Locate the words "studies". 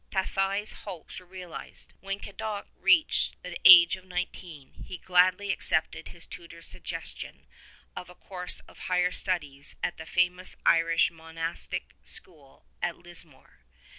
9.11-9.75